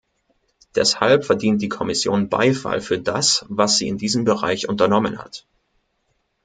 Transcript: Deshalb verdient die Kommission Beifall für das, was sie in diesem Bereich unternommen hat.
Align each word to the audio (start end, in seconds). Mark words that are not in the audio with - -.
Deshalb 0.73 1.25
verdient 1.25 1.61
die 1.61 1.69
Kommission 1.69 2.27
Beifall 2.27 2.81
für 2.81 2.97
das, 2.97 3.45
was 3.49 3.77
sie 3.77 3.87
in 3.87 3.99
diesem 3.99 4.25
Bereich 4.25 4.67
unternommen 4.67 5.19
hat. 5.19 5.45